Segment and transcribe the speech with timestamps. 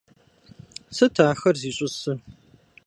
[0.95, 2.17] Сыт ахэр зищӀысыр?